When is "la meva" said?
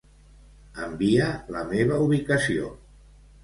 1.59-2.03